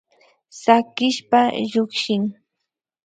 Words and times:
Sakishpa 0.61 1.39
llukshin 1.69 2.23